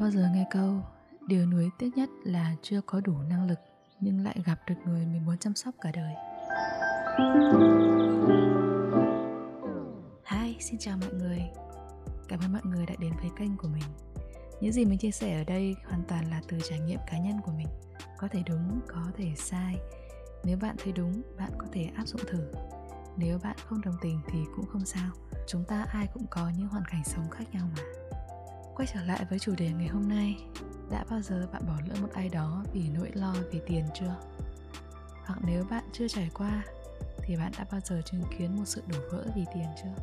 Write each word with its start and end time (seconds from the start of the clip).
bao 0.00 0.10
giờ 0.10 0.28
nghe 0.34 0.46
câu 0.50 0.82
Điều 1.26 1.46
nuối 1.46 1.70
tiếc 1.78 1.96
nhất 1.96 2.08
là 2.24 2.54
chưa 2.62 2.80
có 2.80 3.00
đủ 3.00 3.14
năng 3.28 3.46
lực 3.48 3.58
Nhưng 4.00 4.24
lại 4.24 4.38
gặp 4.44 4.58
được 4.68 4.74
người 4.84 5.06
mình 5.06 5.26
muốn 5.26 5.38
chăm 5.38 5.54
sóc 5.54 5.74
cả 5.80 5.90
đời 5.94 6.14
Hi, 10.24 10.56
xin 10.60 10.78
chào 10.78 10.96
mọi 11.00 11.12
người. 11.12 11.42
Cảm 12.28 12.40
ơn 12.40 12.52
mọi 12.52 12.62
người 12.64 12.86
đã 12.86 12.94
đến 12.98 13.12
với 13.20 13.30
kênh 13.38 13.56
của 13.56 13.68
mình. 13.68 13.82
Những 14.60 14.72
gì 14.72 14.84
mình 14.84 14.98
chia 14.98 15.10
sẻ 15.10 15.38
ở 15.38 15.44
đây 15.44 15.74
hoàn 15.88 16.02
toàn 16.08 16.30
là 16.30 16.40
từ 16.48 16.58
trải 16.68 16.80
nghiệm 16.80 16.98
cá 17.06 17.18
nhân 17.18 17.40
của 17.44 17.52
mình. 17.52 17.66
Có 18.18 18.28
thể 18.28 18.42
đúng, 18.46 18.80
có 18.86 19.02
thể 19.16 19.32
sai. 19.36 19.76
Nếu 20.44 20.58
bạn 20.58 20.76
thấy 20.78 20.92
đúng, 20.92 21.22
bạn 21.38 21.50
có 21.58 21.66
thể 21.72 21.90
áp 21.96 22.06
dụng 22.06 22.20
thử. 22.26 22.52
Nếu 23.16 23.38
bạn 23.38 23.56
không 23.66 23.80
đồng 23.80 23.96
tình 24.00 24.20
thì 24.28 24.38
cũng 24.56 24.66
không 24.66 24.84
sao. 24.84 25.10
Chúng 25.48 25.64
ta 25.64 25.86
ai 25.88 26.06
cũng 26.14 26.26
có 26.30 26.50
những 26.58 26.68
hoàn 26.68 26.84
cảnh 26.84 27.04
sống 27.04 27.30
khác 27.30 27.44
nhau 27.52 27.68
mà. 27.76 27.82
Quay 28.76 28.88
trở 28.94 29.04
lại 29.04 29.24
với 29.30 29.38
chủ 29.38 29.54
đề 29.58 29.70
ngày 29.72 29.88
hôm 29.88 30.08
nay. 30.08 30.36
Đã 30.90 31.04
bao 31.10 31.20
giờ 31.22 31.48
bạn 31.52 31.62
bỏ 31.66 31.74
lỡ 31.88 31.94
một 32.00 32.08
ai 32.14 32.28
đó 32.28 32.64
vì 32.72 32.88
nỗi 32.88 33.10
lo 33.14 33.34
về 33.52 33.60
tiền 33.66 33.84
chưa? 33.94 34.16
Hoặc 35.24 35.38
nếu 35.46 35.64
bạn 35.70 35.84
chưa 35.92 36.08
trải 36.08 36.30
qua, 36.34 36.64
Thì 37.18 37.36
bạn 37.36 37.52
đã 37.58 37.66
bao 37.72 37.80
giờ 37.80 38.02
chứng 38.04 38.22
kiến 38.38 38.56
một 38.56 38.64
sự 38.64 38.82
đổ 38.86 38.98
vỡ 39.10 39.24
vì 39.36 39.44
tiền 39.54 39.66
chưa? 39.82 40.02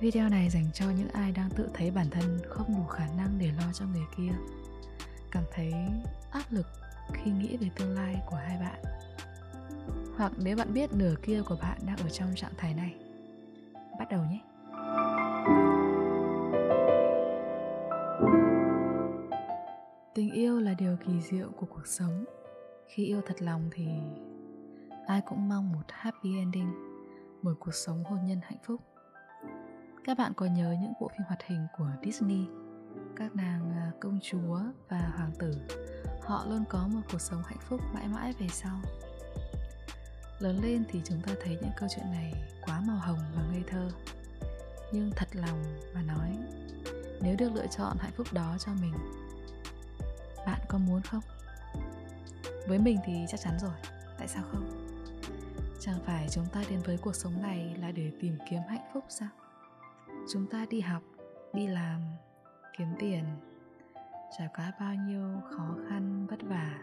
Video 0.00 0.28
này 0.28 0.50
dành 0.50 0.70
cho 0.74 0.90
những 0.90 1.08
ai 1.08 1.32
đang 1.32 1.50
tự 1.50 1.68
thấy 1.74 1.90
bản 1.90 2.10
thân 2.10 2.38
không 2.48 2.76
đủ 2.76 2.86
khả 2.86 3.06
năng 3.16 3.38
để 3.38 3.50
lo 3.58 3.72
cho 3.72 3.86
người 3.86 4.06
kia. 4.16 4.32
Cảm 5.30 5.44
thấy 5.52 5.72
áp 6.30 6.44
lực 6.50 6.66
khi 7.12 7.30
nghĩ 7.30 7.56
về 7.56 7.70
tương 7.76 7.94
lai 7.94 8.16
của 8.26 8.36
hai 8.36 8.58
bạn. 8.58 8.82
Hoặc 10.16 10.32
nếu 10.36 10.56
bạn 10.56 10.74
biết 10.74 10.92
nửa 10.92 11.14
kia 11.22 11.42
của 11.42 11.56
bạn 11.62 11.78
đang 11.86 11.96
ở 11.96 12.08
trong 12.08 12.34
trạng 12.34 12.52
thái 12.56 12.74
này. 12.74 12.94
Bắt 13.98 14.08
đầu 14.10 14.24
nhé! 14.30 14.40
Tình 20.16 20.30
yêu 20.30 20.60
là 20.60 20.74
điều 20.74 20.96
kỳ 21.06 21.20
diệu 21.20 21.50
của 21.56 21.66
cuộc 21.66 21.86
sống. 21.86 22.24
Khi 22.88 23.04
yêu 23.04 23.20
thật 23.26 23.42
lòng 23.42 23.70
thì 23.72 23.86
ai 25.06 25.20
cũng 25.26 25.48
mong 25.48 25.72
một 25.72 25.82
happy 25.88 26.38
ending, 26.38 26.72
một 27.42 27.52
cuộc 27.60 27.74
sống 27.74 28.04
hôn 28.04 28.18
nhân 28.26 28.40
hạnh 28.42 28.58
phúc. 28.66 28.80
Các 30.04 30.18
bạn 30.18 30.32
có 30.36 30.46
nhớ 30.46 30.76
những 30.82 30.92
bộ 31.00 31.08
phim 31.08 31.26
hoạt 31.26 31.42
hình 31.42 31.66
của 31.78 31.88
disney? 32.04 32.46
Các 33.16 33.36
nàng 33.36 33.70
à, 33.70 33.92
công 34.00 34.18
chúa 34.22 34.58
và 34.88 35.12
hoàng 35.16 35.32
tử, 35.38 35.52
họ 36.22 36.46
luôn 36.48 36.64
có 36.68 36.88
một 36.92 37.00
cuộc 37.12 37.20
sống 37.20 37.42
hạnh 37.44 37.60
phúc 37.60 37.80
mãi 37.94 38.08
mãi 38.08 38.32
về 38.40 38.46
sau. 38.50 38.80
Lớn 40.38 40.60
lên 40.62 40.84
thì 40.88 41.00
chúng 41.04 41.20
ta 41.26 41.32
thấy 41.42 41.58
những 41.62 41.72
câu 41.76 41.88
chuyện 41.96 42.06
này 42.10 42.32
quá 42.66 42.80
màu 42.86 42.98
hồng 42.98 43.18
và 43.36 43.42
ngây 43.52 43.62
thơ. 43.66 43.90
Nhưng 44.92 45.10
thật 45.16 45.28
lòng 45.32 45.62
mà 45.94 46.02
nói, 46.02 46.38
nếu 47.22 47.36
được 47.38 47.52
lựa 47.54 47.66
chọn 47.66 47.96
hạnh 48.00 48.12
phúc 48.16 48.26
đó 48.32 48.56
cho 48.58 48.72
mình 48.80 48.94
bạn 50.46 50.60
có 50.68 50.78
muốn 50.78 51.00
không? 51.00 51.22
Với 52.68 52.78
mình 52.78 52.98
thì 53.04 53.24
chắc 53.28 53.40
chắn 53.40 53.58
rồi. 53.60 53.74
Tại 54.18 54.28
sao 54.28 54.44
không? 54.52 54.86
Chẳng 55.80 55.98
phải 56.04 56.28
chúng 56.30 56.46
ta 56.52 56.62
đến 56.70 56.80
với 56.84 56.98
cuộc 56.98 57.14
sống 57.14 57.42
này 57.42 57.76
là 57.80 57.92
để 57.92 58.12
tìm 58.20 58.38
kiếm 58.50 58.60
hạnh 58.68 58.90
phúc 58.92 59.04
sao? 59.08 59.28
Chúng 60.32 60.46
ta 60.46 60.66
đi 60.70 60.80
học, 60.80 61.02
đi 61.52 61.66
làm, 61.66 62.00
kiếm 62.78 62.88
tiền, 62.98 63.24
trải 64.38 64.48
qua 64.56 64.72
bao 64.80 64.94
nhiêu 64.94 65.40
khó 65.50 65.76
khăn, 65.88 66.26
vất 66.26 66.42
vả. 66.42 66.78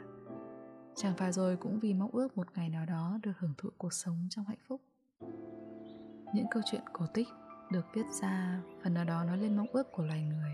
Chẳng 0.95 1.15
phải 1.17 1.31
rồi 1.31 1.57
cũng 1.57 1.79
vì 1.79 1.93
mong 1.93 2.11
ước 2.11 2.37
một 2.37 2.47
ngày 2.55 2.69
nào 2.69 2.85
đó 2.85 3.17
được 3.23 3.31
hưởng 3.39 3.53
thụ 3.57 3.69
cuộc 3.77 3.93
sống 3.93 4.27
trong 4.29 4.45
hạnh 4.45 4.57
phúc. 4.67 4.81
Những 6.33 6.47
câu 6.51 6.63
chuyện 6.65 6.81
cổ 6.93 7.05
tích 7.13 7.27
được 7.71 7.85
viết 7.93 8.05
ra, 8.21 8.61
phần 8.83 8.93
nào 8.93 9.05
đó 9.05 9.23
nói 9.23 9.37
lên 9.37 9.57
mong 9.57 9.67
ước 9.67 9.91
của 9.91 10.03
loài 10.03 10.21
người. 10.21 10.51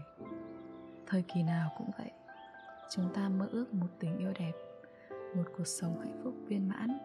Thời 1.07 1.23
kỳ 1.33 1.43
nào 1.43 1.69
cũng 1.77 1.92
vậy 1.98 2.11
chúng 2.89 3.14
ta 3.14 3.30
mơ 3.30 3.48
ước 3.52 3.73
một 3.73 3.88
tình 4.00 4.17
yêu 4.17 4.32
đẹp, 4.39 4.52
một 5.36 5.44
cuộc 5.58 5.67
sống 5.67 6.00
hạnh 6.00 6.22
phúc 6.23 6.33
viên 6.48 6.67
mãn. 6.67 6.98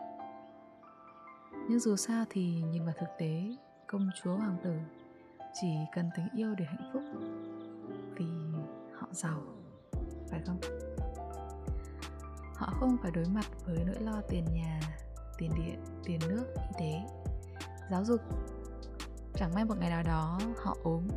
Nhưng 1.68 1.80
dù 1.80 1.96
sao 1.96 2.24
thì 2.30 2.62
nhìn 2.62 2.84
vào 2.84 2.94
thực 2.98 3.08
tế, 3.18 3.56
công 3.86 4.08
chúa 4.22 4.36
hoàng 4.36 4.56
tử 4.64 4.74
chỉ 5.60 5.68
cần 5.94 6.10
tình 6.16 6.28
yêu 6.36 6.54
để 6.54 6.64
hạnh 6.64 6.90
phúc 6.92 7.02
vì 8.16 8.26
họ 8.92 9.08
giàu, 9.12 9.42
phải 10.30 10.40
không? 10.46 10.60
Họ 12.54 12.72
không 12.80 12.96
phải 13.02 13.10
đối 13.10 13.24
mặt 13.24 13.46
với 13.66 13.78
nỗi 13.86 14.00
lo 14.00 14.20
tiền 14.28 14.44
nhà, 14.54 14.80
tiền 15.38 15.50
điện, 15.56 15.84
tiền 16.04 16.20
nước, 16.28 16.44
y 16.54 16.78
tế, 16.80 17.00
giáo 17.90 18.04
dục. 18.04 18.20
Chẳng 19.34 19.54
may 19.54 19.64
một 19.64 19.74
ngày 19.80 19.90
nào 19.90 20.02
đó 20.02 20.40
họ 20.56 20.76
ốm, 20.82 21.08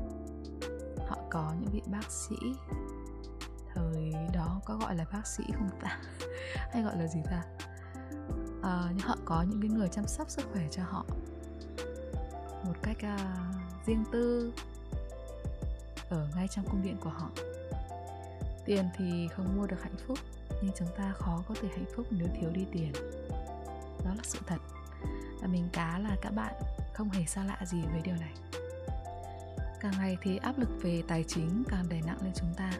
họ 1.07 1.17
có 1.29 1.53
những 1.59 1.71
vị 1.71 1.81
bác 1.91 2.11
sĩ 2.11 2.35
thời 3.77 4.13
đó 4.33 4.61
có 4.65 4.77
gọi 4.77 4.95
là 4.95 5.05
bác 5.13 5.27
sĩ 5.27 5.43
không 5.53 5.69
ta? 5.81 5.99
Hay 6.71 6.83
gọi 6.83 6.97
là 6.97 7.07
gì 7.07 7.19
ta? 7.25 7.43
À, 8.63 8.83
nhưng 8.89 9.07
họ 9.07 9.17
có 9.25 9.41
những 9.41 9.61
cái 9.61 9.69
người 9.69 9.87
chăm 9.87 10.07
sóc 10.07 10.29
sức 10.29 10.45
khỏe 10.53 10.67
cho 10.71 10.83
họ. 10.83 11.05
Một 12.63 12.75
cách 12.83 12.97
à, 13.01 13.17
riêng 13.85 14.03
tư 14.11 14.53
ở 16.09 16.27
ngay 16.35 16.47
trong 16.47 16.65
cung 16.65 16.83
điện 16.83 16.97
của 16.99 17.09
họ. 17.09 17.29
Tiền 18.65 18.89
thì 18.97 19.27
không 19.35 19.57
mua 19.57 19.67
được 19.67 19.81
hạnh 19.83 19.97
phúc 20.07 20.17
nhưng 20.61 20.73
chúng 20.77 20.87
ta 20.97 21.13
khó 21.17 21.43
có 21.47 21.55
thể 21.61 21.67
hạnh 21.67 21.85
phúc 21.95 22.05
nếu 22.09 22.27
thiếu 22.39 22.49
đi 22.53 22.65
tiền. 22.71 22.91
Đó 24.05 24.13
là 24.17 24.23
sự 24.23 24.39
thật. 24.47 24.59
Và 25.41 25.47
mình 25.47 25.69
cá 25.73 25.99
là 25.99 26.15
các 26.21 26.29
bạn 26.29 26.53
không 26.93 27.09
hề 27.09 27.25
xa 27.25 27.43
lạ 27.43 27.57
gì 27.65 27.81
với 27.91 28.01
điều 28.01 28.15
này. 28.15 28.33
Càng 29.79 29.93
ngày 29.97 30.17
thì 30.21 30.37
áp 30.37 30.59
lực 30.59 30.69
về 30.81 31.03
tài 31.07 31.23
chính 31.27 31.63
càng 31.69 31.89
đè 31.89 32.01
nặng 32.05 32.17
lên 32.21 32.31
chúng 32.35 32.53
ta 32.57 32.71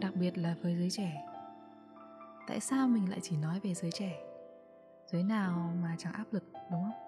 đặc 0.00 0.12
biệt 0.14 0.38
là 0.38 0.54
với 0.62 0.76
giới 0.76 0.90
trẻ. 0.90 1.26
Tại 2.46 2.60
sao 2.60 2.88
mình 2.88 3.10
lại 3.10 3.20
chỉ 3.22 3.36
nói 3.36 3.60
về 3.60 3.74
giới 3.74 3.90
trẻ? 3.92 4.12
Giới 5.06 5.22
nào 5.22 5.72
mà 5.82 5.96
chẳng 5.98 6.12
áp 6.12 6.24
lực, 6.30 6.44
đúng 6.52 6.82
không? 6.82 7.06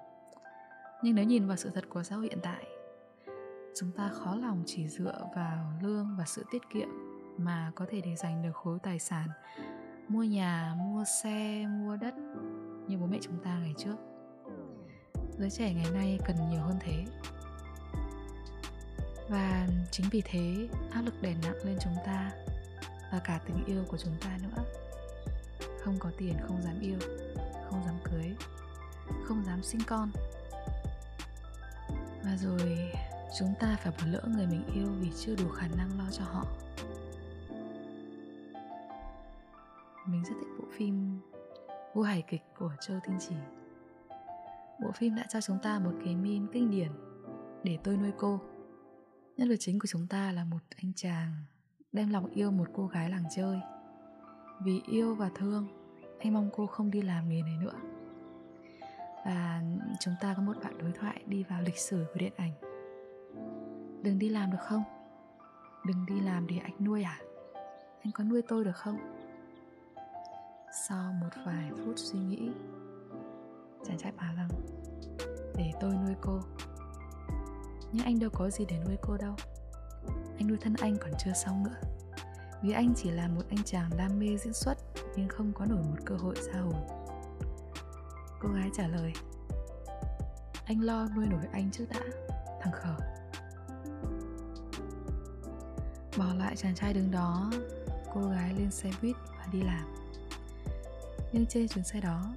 Nhưng 1.03 1.15
nếu 1.15 1.25
nhìn 1.25 1.47
vào 1.47 1.57
sự 1.57 1.71
thật 1.75 1.85
của 1.89 2.03
xã 2.03 2.17
hội 2.17 2.25
hiện 2.25 2.39
tại, 2.43 2.65
chúng 3.77 3.93
ta 3.93 4.09
khó 4.09 4.35
lòng 4.35 4.63
chỉ 4.67 4.89
dựa 4.89 5.29
vào 5.37 5.73
lương 5.83 6.17
và 6.19 6.25
sự 6.25 6.45
tiết 6.51 6.63
kiệm 6.71 6.89
mà 7.37 7.73
có 7.75 7.87
thể 7.91 8.01
để 8.01 8.17
dành 8.17 8.43
được 8.43 8.55
khối 8.55 8.79
tài 8.83 8.99
sản, 8.99 9.29
mua 10.09 10.23
nhà, 10.23 10.75
mua 10.79 11.05
xe, 11.23 11.67
mua 11.67 11.97
đất 11.97 12.15
như 12.87 12.99
bố 12.99 13.07
mẹ 13.07 13.19
chúng 13.21 13.45
ta 13.45 13.59
ngày 13.59 13.75
trước. 13.79 13.97
Giới 15.39 15.51
trẻ 15.51 15.75
ngày 15.75 15.91
nay 15.93 16.19
cần 16.27 16.37
nhiều 16.51 16.63
hơn 16.63 16.77
thế. 16.81 17.05
Và 19.29 19.69
chính 19.91 20.07
vì 20.11 20.23
thế, 20.25 20.69
áp 20.91 21.03
lực 21.03 21.15
đè 21.23 21.35
nặng 21.43 21.57
lên 21.65 21.79
chúng 21.81 21.95
ta 22.07 22.31
và 23.13 23.19
cả 23.19 23.41
tình 23.47 23.65
yêu 23.65 23.85
của 23.89 23.97
chúng 23.99 24.15
ta 24.21 24.39
nữa. 24.43 24.65
Không 25.85 25.99
có 25.99 26.11
tiền, 26.19 26.37
không 26.47 26.63
dám 26.63 26.81
yêu, 26.81 26.99
không 27.71 27.83
dám 27.87 27.95
cưới, 28.05 28.35
không 29.25 29.45
dám 29.47 29.63
sinh 29.63 29.81
con. 29.87 30.11
Và 32.25 32.37
rồi, 32.37 32.93
chúng 33.39 33.55
ta 33.61 33.77
phải 33.83 33.93
bỏ 33.99 34.07
lỡ 34.07 34.23
người 34.27 34.47
mình 34.47 34.63
yêu 34.75 34.89
vì 35.01 35.11
chưa 35.19 35.37
đủ 35.37 35.49
khả 35.49 35.69
năng 35.69 35.99
lo 35.99 36.11
cho 36.11 36.25
họ. 36.25 36.47
Mình 40.07 40.25
rất 40.25 40.35
thích 40.41 40.49
bộ 40.59 40.65
phim 40.77 41.21
vua 41.95 42.03
hài 42.03 42.23
kịch 42.23 42.43
của 42.59 42.73
châu 42.81 43.01
tinh 43.07 43.19
trì 43.29 43.35
bộ 44.79 44.93
phim 44.93 45.15
đã 45.15 45.27
cho 45.29 45.41
chúng 45.41 45.59
ta 45.63 45.79
một 45.79 45.93
cái 46.05 46.17
meme 46.17 46.47
kinh 46.53 46.71
điển 46.71 46.93
để 47.65 47.79
tôi 47.85 47.97
nuôi 47.97 48.13
cô. 48.19 48.41
Nhân 49.37 49.49
vật 49.49 49.57
chính 49.61 49.79
của 49.79 49.87
chúng 49.87 50.07
ta 50.07 50.33
là 50.33 50.45
một 50.45 50.59
anh 50.77 50.93
chàng 50.97 51.33
đem 51.93 52.11
lòng 52.11 52.27
yêu 52.31 52.51
một 52.51 52.69
cô 52.75 52.87
gái 52.87 53.11
làng 53.11 53.25
chơi. 53.31 53.61
Vì 54.61 54.83
yêu 54.87 55.15
và 55.15 55.31
thương 55.35 55.67
anh 56.19 56.33
mong 56.33 56.51
cô 56.57 56.67
không 56.67 56.91
đi 56.91 57.03
làm 57.03 57.29
nghề 57.29 57.43
này 57.43 57.57
nữa. 57.61 57.75
Và 59.25 59.63
chúng 60.01 60.15
ta 60.21 60.35
có 60.37 60.43
một 60.43 60.53
đoạn 60.63 60.79
đối 60.79 60.93
thoại 60.93 61.23
đi 61.27 61.43
vào 61.43 61.63
lịch 61.63 61.79
sử 61.79 62.07
của 62.13 62.19
điện 62.19 62.33
ảnh. 62.37 62.53
Đừng 64.03 64.19
đi 64.19 64.29
làm 64.29 64.51
được 64.51 64.61
không? 64.61 64.83
Đừng 65.87 66.07
đi 66.07 66.21
làm 66.21 66.47
để 66.47 66.59
anh 66.59 66.85
nuôi 66.85 67.03
à? 67.03 67.21
Anh 68.03 68.13
có 68.13 68.25
nuôi 68.25 68.43
tôi 68.49 68.65
được 68.65 68.77
không? 68.77 68.99
Sau 70.89 71.13
một 71.13 71.31
vài 71.47 71.71
phút 71.85 71.95
suy 71.97 72.19
nghĩ 72.19 72.51
chàng 73.85 73.99
trai 73.99 74.13
bảo 74.13 74.35
rằng 74.37 74.49
để 75.57 75.73
tôi 75.81 75.95
nuôi 75.95 76.15
cô. 76.21 76.41
Nhưng 77.93 78.05
anh 78.05 78.19
đâu 78.19 78.31
có 78.35 78.51
gì 78.51 78.65
để 78.69 78.79
nuôi 78.87 78.97
cô 79.03 79.17
đâu 79.17 79.35
anh 80.39 80.49
nuôi 80.49 80.59
thân 80.61 80.75
anh 80.81 80.97
còn 81.01 81.11
chưa 81.19 81.33
xong 81.33 81.65
nữa. 81.65 81.77
Vì 82.63 82.73
anh 82.73 82.95
chỉ 82.97 83.11
là 83.11 83.29
một 83.29 83.43
anh 83.51 83.63
chàng 83.65 83.91
đam 83.99 84.19
mê 84.19 84.37
diễn 84.37 84.53
xuất, 84.53 84.79
nhưng 85.17 85.29
không 85.29 85.53
có 85.53 85.65
nổi 85.65 85.83
một 85.83 85.97
cơ 86.05 86.17
hội 86.17 86.35
ra 86.53 86.61
hồn 86.61 86.99
cô 88.41 88.49
gái 88.49 88.71
trả 88.77 88.89
lời, 88.89 89.13
anh 90.65 90.81
lo 90.81 91.09
nuôi 91.17 91.27
nổi 91.27 91.45
anh 91.53 91.71
trước 91.71 91.85
đã, 91.91 92.01
thằng 92.61 92.73
khờ 92.73 92.97
bỏ 96.19 96.35
lại 96.35 96.57
chàng 96.57 96.75
trai 96.75 96.95
đứng 96.95 97.11
đó, 97.11 97.51
cô 98.15 98.21
gái 98.21 98.55
lên 98.55 98.71
xe 98.71 98.91
buýt 99.03 99.17
và 99.39 99.47
đi 99.53 99.63
làm. 99.63 99.95
Nhưng 101.33 101.47
trên 101.47 101.69
chuyến 101.69 101.85
xe 101.85 102.01
đó, 102.01 102.35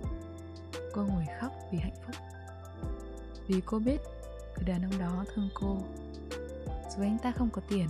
cô 0.94 1.06
ngồi 1.06 1.26
khóc 1.42 1.52
vì 1.72 1.78
hạnh 1.80 1.96
phúc. 2.06 2.16
Vì 3.48 3.62
cô 3.66 3.80
biết 3.80 4.02
người 4.56 4.66
đàn 4.66 4.82
ông 4.82 5.00
đó 5.00 5.26
thương 5.36 5.50
cô 5.54 5.78
dù 6.96 7.04
anh 7.04 7.18
ta 7.18 7.32
không 7.32 7.50
có 7.50 7.62
tiền, 7.70 7.88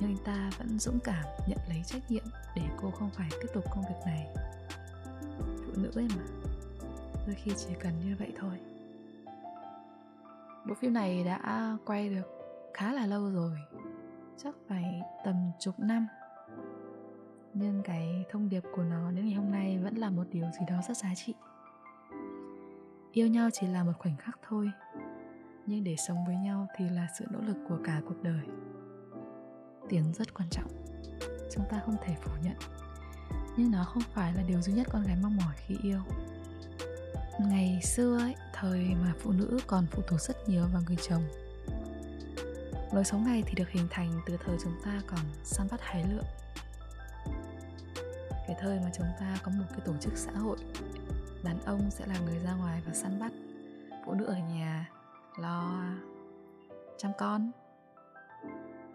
nhưng 0.00 0.10
anh 0.10 0.24
ta 0.24 0.50
vẫn 0.58 0.78
dũng 0.78 0.98
cảm 1.04 1.24
nhận 1.46 1.58
lấy 1.68 1.82
trách 1.86 2.10
nhiệm 2.10 2.24
để 2.56 2.62
cô 2.82 2.90
không 2.90 3.10
phải 3.10 3.28
tiếp 3.30 3.48
tục 3.54 3.64
công 3.74 3.84
việc 3.84 4.00
này. 4.06 4.26
Phụ 5.38 5.72
nữ 5.76 5.90
ấy 5.94 6.08
mà, 6.16 6.24
đôi 7.26 7.34
khi 7.34 7.52
chỉ 7.56 7.74
cần 7.80 7.92
như 8.04 8.16
vậy 8.18 8.32
thôi. 8.38 8.60
Bộ 10.68 10.74
phim 10.74 10.92
này 10.92 11.24
đã 11.24 11.76
quay 11.84 12.08
được 12.08 12.22
khá 12.74 12.92
là 12.92 13.06
lâu 13.06 13.30
rồi, 13.30 13.58
chắc 14.36 14.54
phải 14.68 15.02
tầm 15.24 15.36
chục 15.60 15.74
năm. 15.78 16.06
Nhưng 17.54 17.82
cái 17.82 18.24
thông 18.30 18.48
điệp 18.48 18.62
của 18.74 18.82
nó 18.82 19.10
đến 19.10 19.24
ngày 19.24 19.34
hôm 19.34 19.50
nay 19.50 19.78
vẫn 19.78 19.94
là 19.94 20.10
một 20.10 20.24
điều 20.30 20.44
gì 20.44 20.66
đó 20.68 20.76
rất 20.88 20.96
giá 20.96 21.14
trị. 21.14 21.34
Yêu 23.12 23.26
nhau 23.26 23.48
chỉ 23.52 23.66
là 23.66 23.84
một 23.84 23.92
khoảnh 23.98 24.16
khắc 24.16 24.38
thôi 24.48 24.70
nhưng 25.66 25.84
để 25.84 25.96
sống 25.96 26.24
với 26.26 26.36
nhau 26.36 26.66
thì 26.76 26.88
là 26.88 27.08
sự 27.18 27.24
nỗ 27.30 27.40
lực 27.40 27.56
của 27.68 27.78
cả 27.84 28.00
cuộc 28.08 28.22
đời. 28.22 28.42
Tiền 29.88 30.12
rất 30.14 30.34
quan 30.34 30.48
trọng. 30.50 30.70
Chúng 31.54 31.64
ta 31.70 31.80
không 31.86 31.96
thể 32.04 32.14
phủ 32.22 32.32
nhận. 32.42 32.56
Nhưng 33.56 33.70
nó 33.70 33.84
không 33.84 34.02
phải 34.14 34.34
là 34.34 34.42
điều 34.42 34.62
duy 34.62 34.72
nhất 34.72 34.86
con 34.92 35.02
gái 35.02 35.16
mong 35.22 35.36
mỏi 35.36 35.54
khi 35.66 35.76
yêu. 35.82 36.00
Ngày 37.40 37.80
xưa 37.82 38.18
ấy, 38.18 38.34
thời 38.52 38.94
mà 39.02 39.12
phụ 39.18 39.32
nữ 39.32 39.58
còn 39.66 39.86
phụ 39.86 40.02
thuộc 40.06 40.20
rất 40.20 40.48
nhiều 40.48 40.64
vào 40.72 40.82
người 40.86 40.96
chồng. 41.08 41.22
Lối 42.92 43.04
sống 43.04 43.24
này 43.24 43.42
thì 43.46 43.54
được 43.56 43.68
hình 43.68 43.86
thành 43.90 44.20
từ 44.26 44.36
thời 44.44 44.56
chúng 44.64 44.74
ta 44.84 45.00
còn 45.06 45.20
săn 45.44 45.66
bắt 45.70 45.80
hái 45.82 46.04
lượm. 46.04 46.24
Cái 48.46 48.56
thời 48.60 48.80
mà 48.80 48.90
chúng 48.96 49.06
ta 49.20 49.38
có 49.42 49.52
một 49.58 49.64
cái 49.70 49.80
tổ 49.84 49.92
chức 50.00 50.12
xã 50.16 50.32
hội, 50.32 50.56
đàn 51.42 51.60
ông 51.64 51.90
sẽ 51.90 52.06
là 52.06 52.14
người 52.18 52.38
ra 52.38 52.54
ngoài 52.54 52.82
và 52.86 52.94
săn 52.94 53.20
bắt, 53.20 53.32
phụ 54.04 54.14
nữ 54.14 54.24
ở 54.24 54.36
nhà 54.36 54.90
lo 55.36 55.80
à. 55.80 55.98
chăm 56.98 57.12
con. 57.18 57.50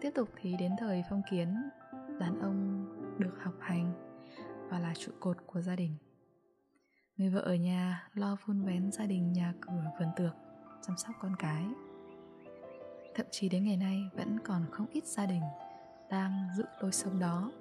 Tiếp 0.00 0.10
tục 0.14 0.28
thì 0.40 0.56
đến 0.56 0.72
thời 0.78 1.04
phong 1.10 1.22
kiến, 1.30 1.70
đàn 2.20 2.40
ông 2.40 2.86
được 3.18 3.38
học 3.42 3.54
hành 3.60 3.92
và 4.68 4.78
là 4.78 4.94
trụ 4.94 5.12
cột 5.20 5.36
của 5.46 5.60
gia 5.60 5.76
đình. 5.76 5.96
Người 7.16 7.30
vợ 7.30 7.40
ở 7.40 7.54
nhà 7.54 8.08
lo 8.14 8.36
vun 8.46 8.62
vén 8.62 8.92
gia 8.92 9.06
đình 9.06 9.32
nhà 9.32 9.54
cửa 9.60 9.92
vườn 9.98 10.08
tược, 10.16 10.34
chăm 10.82 10.96
sóc 10.96 11.14
con 11.20 11.36
cái. 11.38 11.64
Thậm 13.14 13.26
chí 13.30 13.48
đến 13.48 13.64
ngày 13.64 13.76
nay 13.76 14.10
vẫn 14.14 14.38
còn 14.44 14.62
không 14.70 14.86
ít 14.86 15.04
gia 15.04 15.26
đình 15.26 15.42
đang 16.10 16.48
giữ 16.56 16.64
lối 16.80 16.92
sống 16.92 17.18
đó. 17.18 17.52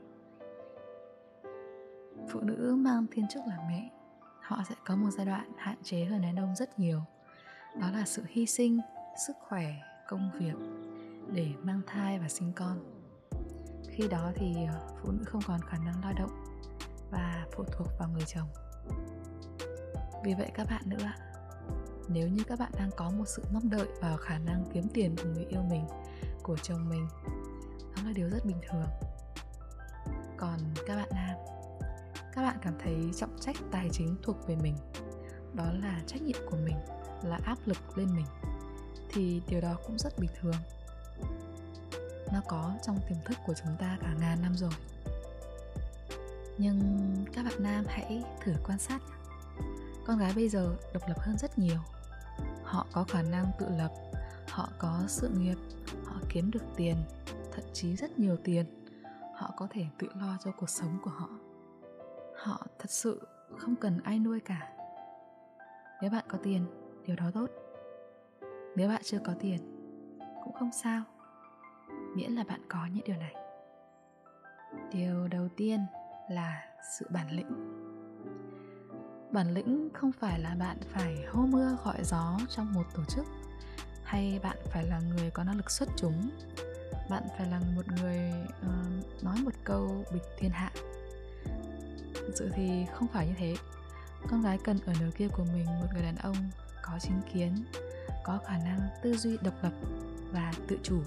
Phụ 2.29 2.39
nữ 2.39 2.75
mang 2.79 3.05
thiên 3.11 3.27
chức 3.27 3.43
là 3.47 3.57
mẹ, 3.67 3.89
họ 4.41 4.57
sẽ 4.69 4.75
có 4.85 4.95
một 4.95 5.09
giai 5.09 5.25
đoạn 5.25 5.51
hạn 5.57 5.77
chế 5.83 6.05
hơn 6.05 6.21
đàn 6.21 6.35
ông 6.35 6.55
rất 6.55 6.79
nhiều 6.79 7.01
đó 7.81 7.91
là 7.91 8.05
sự 8.05 8.23
hy 8.29 8.45
sinh, 8.45 8.79
sức 9.27 9.35
khỏe, 9.47 9.75
công 10.07 10.31
việc 10.39 10.55
để 11.33 11.47
mang 11.63 11.81
thai 11.87 12.19
và 12.19 12.29
sinh 12.29 12.53
con. 12.55 12.79
Khi 13.89 14.07
đó 14.07 14.31
thì 14.35 14.55
ờ, 14.67 14.87
phụ 15.01 15.11
nữ 15.11 15.23
không 15.25 15.41
còn 15.47 15.61
khả 15.61 15.77
năng 15.77 16.01
lao 16.01 16.13
động 16.13 16.31
và 17.11 17.45
phụ 17.55 17.63
thuộc 17.63 17.87
vào 17.99 18.09
người 18.09 18.25
chồng. 18.27 18.47
Vì 20.23 20.33
vậy 20.33 20.51
các 20.53 20.67
bạn 20.69 20.81
nữa 20.85 21.11
nếu 22.09 22.27
như 22.27 22.43
các 22.47 22.59
bạn 22.59 22.71
đang 22.77 22.89
có 22.95 23.09
một 23.09 23.25
sự 23.27 23.43
mong 23.53 23.69
đợi 23.69 23.87
vào 24.01 24.17
khả 24.17 24.37
năng 24.39 24.65
kiếm 24.73 24.83
tiền 24.93 25.15
của 25.17 25.29
người 25.29 25.45
yêu 25.45 25.61
mình, 25.69 25.85
của 26.43 26.57
chồng 26.57 26.89
mình, 26.89 27.07
đó 27.95 28.01
là 28.05 28.11
điều 28.15 28.29
rất 28.29 28.45
bình 28.45 28.57
thường. 28.69 28.87
Còn 30.37 30.59
các 30.87 30.95
bạn 30.95 31.09
nam, 31.11 31.35
các 32.33 32.41
bạn 32.41 32.57
cảm 32.61 32.73
thấy 32.79 32.95
trọng 33.15 33.37
trách 33.39 33.55
tài 33.71 33.89
chính 33.91 34.15
thuộc 34.23 34.47
về 34.47 34.55
mình, 34.55 34.75
đó 35.53 35.65
là 35.81 36.01
trách 36.07 36.21
nhiệm 36.21 36.37
của 36.49 36.57
mình 36.65 36.77
là 37.23 37.39
áp 37.43 37.57
lực 37.65 37.97
lên 37.97 38.15
mình, 38.15 38.25
thì 39.09 39.41
điều 39.47 39.61
đó 39.61 39.75
cũng 39.87 39.97
rất 39.97 40.19
bình 40.19 40.29
thường. 40.41 40.55
Nó 42.33 42.41
có 42.47 42.73
trong 42.83 42.99
tiềm 43.09 43.17
thức 43.25 43.37
của 43.45 43.53
chúng 43.53 43.75
ta 43.79 43.97
cả 44.01 44.13
ngàn 44.19 44.41
năm 44.41 44.55
rồi. 44.55 44.71
Nhưng 46.57 46.79
các 47.33 47.45
bạn 47.45 47.63
nam 47.63 47.85
hãy 47.87 48.23
thử 48.43 48.53
quan 48.65 48.79
sát 48.79 49.01
con 50.05 50.17
gái 50.17 50.33
bây 50.35 50.49
giờ 50.49 50.75
độc 50.93 51.03
lập 51.07 51.19
hơn 51.19 51.37
rất 51.37 51.59
nhiều. 51.59 51.79
Họ 52.63 52.87
có 52.91 53.03
khả 53.03 53.21
năng 53.21 53.51
tự 53.59 53.69
lập, 53.77 53.91
họ 54.49 54.69
có 54.77 55.03
sự 55.07 55.29
nghiệp, 55.29 55.57
họ 56.05 56.15
kiếm 56.29 56.51
được 56.51 56.63
tiền, 56.75 56.95
thậm 57.51 57.65
chí 57.73 57.95
rất 57.95 58.19
nhiều 58.19 58.37
tiền. 58.43 58.65
Họ 59.35 59.53
có 59.57 59.67
thể 59.71 59.85
tự 59.99 60.07
lo 60.15 60.37
cho 60.43 60.51
cuộc 60.51 60.69
sống 60.69 60.99
của 61.03 61.09
họ. 61.09 61.29
Họ 62.37 62.67
thật 62.79 62.91
sự 62.91 63.27
không 63.57 63.75
cần 63.75 63.99
ai 64.03 64.19
nuôi 64.19 64.39
cả. 64.39 64.73
Nếu 66.01 66.11
bạn 66.11 66.25
có 66.27 66.37
tiền 66.43 66.65
điều 67.07 67.15
đó 67.15 67.31
tốt. 67.33 67.47
Nếu 68.75 68.89
bạn 68.89 69.01
chưa 69.03 69.19
có 69.25 69.33
tiền 69.39 69.59
cũng 70.43 70.53
không 70.53 70.71
sao. 70.71 71.03
Miễn 72.15 72.31
là 72.31 72.43
bạn 72.43 72.61
có 72.69 72.79
những 72.93 73.03
điều 73.05 73.17
này. 73.17 73.35
Điều 74.93 75.27
đầu 75.27 75.47
tiên 75.57 75.79
là 76.29 76.63
sự 76.97 77.05
bản 77.09 77.31
lĩnh. 77.31 77.49
Bản 79.31 79.53
lĩnh 79.53 79.89
không 79.93 80.11
phải 80.11 80.39
là 80.39 80.55
bạn 80.59 80.77
phải 80.89 81.25
hô 81.25 81.45
mưa 81.45 81.77
gọi 81.85 82.03
gió 82.03 82.37
trong 82.49 82.73
một 82.73 82.83
tổ 82.93 83.03
chức 83.05 83.25
hay 84.03 84.39
bạn 84.43 84.57
phải 84.65 84.85
là 84.85 84.99
người 84.99 85.31
có 85.31 85.43
năng 85.43 85.57
lực 85.57 85.71
xuất 85.71 85.89
chúng. 85.97 86.29
Bạn 87.09 87.23
phải 87.37 87.47
là 87.47 87.61
một 87.75 87.85
người 88.01 88.33
uh, 88.59 89.23
nói 89.23 89.35
một 89.43 89.53
câu 89.63 90.05
bịch 90.13 90.23
thiên 90.37 90.51
hạ. 90.51 90.71
Thực 92.13 92.33
sự 92.35 92.51
thì 92.55 92.85
không 92.93 93.07
phải 93.07 93.27
như 93.27 93.33
thế. 93.37 93.55
Con 94.29 94.41
gái 94.41 94.59
cần 94.63 94.79
ở 94.85 94.93
nửa 94.99 95.09
kia 95.17 95.27
của 95.27 95.45
mình 95.53 95.65
một 95.65 95.87
người 95.93 96.03
đàn 96.03 96.15
ông 96.15 96.35
có 96.91 96.99
chính 96.99 97.21
kiến, 97.33 97.51
có 98.23 98.39
khả 98.45 98.57
năng 98.57 98.79
tư 99.01 99.17
duy 99.17 99.37
độc 99.43 99.53
lập 99.63 99.73
và 100.31 100.53
tự 100.67 100.79
chủ. 100.83 101.01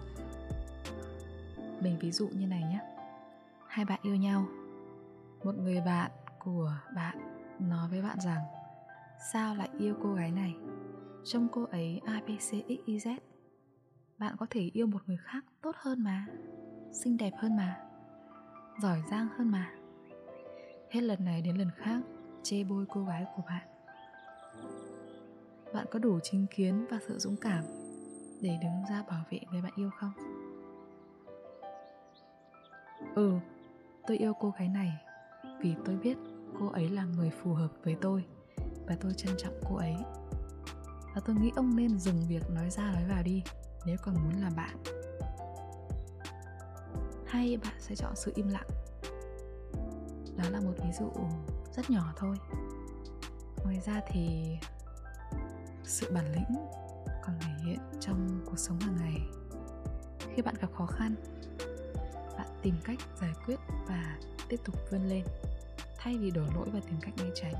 Mình 1.80 1.98
ví 2.00 2.12
dụ 2.12 2.28
như 2.28 2.46
này 2.46 2.62
nhé. 2.62 2.80
Hai 3.66 3.84
bạn 3.84 4.00
yêu 4.02 4.16
nhau. 4.16 4.44
Một 5.44 5.54
người 5.58 5.80
bạn 5.80 6.10
của 6.38 6.72
bạn 6.94 7.18
nói 7.58 7.88
với 7.88 8.02
bạn 8.02 8.20
rằng, 8.20 8.42
sao 9.32 9.54
lại 9.54 9.68
yêu 9.78 9.94
cô 10.02 10.14
gái 10.14 10.30
này? 10.30 10.54
Trông 11.24 11.48
cô 11.52 11.66
ấy 11.70 12.00
abcxyz 12.06 13.16
bạn 14.18 14.36
có 14.36 14.46
thể 14.50 14.70
yêu 14.72 14.86
một 14.86 15.02
người 15.06 15.16
khác 15.16 15.44
tốt 15.62 15.76
hơn 15.78 16.04
mà, 16.04 16.26
xinh 16.92 17.16
đẹp 17.16 17.32
hơn 17.38 17.56
mà, 17.56 17.80
giỏi 18.82 19.02
giang 19.10 19.28
hơn 19.36 19.50
mà. 19.50 19.70
Hết 20.90 21.00
lần 21.00 21.24
này 21.24 21.42
đến 21.42 21.56
lần 21.56 21.70
khác, 21.76 22.00
chê 22.42 22.64
bôi 22.64 22.86
cô 22.88 23.04
gái 23.04 23.26
của 23.36 23.42
bạn 23.46 23.68
bạn 25.74 25.86
có 25.90 25.98
đủ 25.98 26.18
chính 26.22 26.46
kiến 26.46 26.86
và 26.90 26.98
sự 27.08 27.18
dũng 27.18 27.36
cảm 27.36 27.64
để 28.40 28.58
đứng 28.62 28.82
ra 28.90 29.04
bảo 29.08 29.24
vệ 29.30 29.40
người 29.52 29.62
bạn 29.62 29.72
yêu 29.76 29.90
không? 29.98 30.12
Ừ 33.14 33.32
tôi 34.06 34.18
yêu 34.18 34.32
cô 34.40 34.54
gái 34.58 34.68
này 34.68 34.92
vì 35.60 35.74
tôi 35.84 35.96
biết 35.96 36.16
cô 36.58 36.68
ấy 36.68 36.88
là 36.88 37.04
người 37.04 37.30
phù 37.30 37.54
hợp 37.54 37.70
với 37.84 37.96
tôi 38.00 38.24
và 38.86 38.96
tôi 39.00 39.12
trân 39.16 39.34
trọng 39.38 39.60
cô 39.68 39.76
ấy. 39.76 39.94
Và 41.14 41.20
tôi 41.24 41.36
nghĩ 41.36 41.50
ông 41.56 41.76
nên 41.76 41.98
dừng 41.98 42.22
việc 42.28 42.50
nói 42.50 42.70
ra 42.70 42.92
nói 42.92 43.04
vào 43.08 43.22
đi 43.22 43.42
nếu 43.86 43.96
còn 44.02 44.14
muốn 44.14 44.42
làm 44.42 44.52
bạn. 44.56 44.76
Hay 47.26 47.56
bạn 47.64 47.74
sẽ 47.78 47.94
chọn 47.94 48.16
sự 48.16 48.32
im 48.34 48.48
lặng? 48.48 48.68
Đó 50.36 50.44
là 50.50 50.60
một 50.60 50.74
ví 50.84 50.92
dụ 50.98 51.10
rất 51.76 51.90
nhỏ 51.90 52.12
thôi. 52.16 52.36
Ngoài 53.64 53.80
ra 53.86 54.00
thì 54.08 54.56
sự 55.90 56.10
bản 56.14 56.32
lĩnh 56.32 56.68
còn 57.22 57.34
thể 57.40 57.50
hiện 57.64 57.78
trong 58.00 58.40
cuộc 58.46 58.58
sống 58.58 58.80
hàng 58.80 58.96
ngày. 59.00 59.20
Khi 60.34 60.42
bạn 60.42 60.54
gặp 60.60 60.68
khó 60.74 60.86
khăn, 60.86 61.14
bạn 62.36 62.46
tìm 62.62 62.74
cách 62.84 62.98
giải 63.20 63.32
quyết 63.46 63.56
và 63.88 64.18
tiếp 64.48 64.60
tục 64.64 64.74
vươn 64.90 65.04
lên, 65.08 65.24
thay 65.98 66.18
vì 66.18 66.30
đổ 66.30 66.42
lỗi 66.54 66.68
và 66.72 66.80
tìm 66.80 67.00
cách 67.00 67.14
né 67.16 67.30
tránh. 67.34 67.54